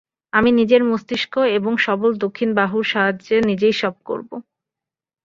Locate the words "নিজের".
0.51-0.81